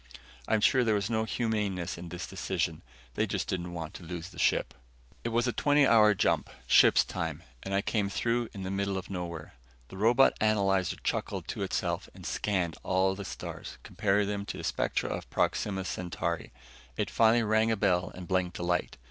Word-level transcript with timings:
I'm 0.47 0.61
sure 0.61 0.83
there 0.83 0.95
was 0.95 1.11
no 1.11 1.25
humaneness 1.25 1.95
in 1.95 2.09
this 2.09 2.25
decision. 2.25 2.81
They 3.13 3.27
just 3.27 3.47
didn't 3.47 3.71
want 3.73 3.93
to 3.93 4.03
lose 4.03 4.29
the 4.29 4.39
ship. 4.39 4.73
It 5.23 5.29
was 5.29 5.45
a 5.45 5.53
twenty 5.53 5.85
hour 5.85 6.15
jump, 6.15 6.49
ship's 6.65 7.05
time, 7.05 7.43
and 7.61 7.71
I 7.71 7.83
came 7.83 8.09
through 8.09 8.49
in 8.51 8.63
the 8.63 8.71
middle 8.71 8.97
of 8.97 9.11
nowhere. 9.11 9.53
The 9.89 9.97
robot 9.97 10.33
analyzer 10.41 10.95
chuckled 11.03 11.47
to 11.49 11.61
itself 11.61 12.09
and 12.15 12.25
scanned 12.25 12.77
all 12.81 13.13
the 13.13 13.23
stars, 13.23 13.77
comparing 13.83 14.27
them 14.27 14.43
to 14.47 14.57
the 14.57 14.63
spectra 14.63 15.07
of 15.07 15.29
Proxima 15.29 15.85
Centauri. 15.85 16.51
It 16.97 17.11
finally 17.11 17.43
rang 17.43 17.69
a 17.69 17.77
bell 17.77 18.11
and 18.15 18.27
blinked 18.27 18.57
a 18.57 18.63
light. 18.63 18.97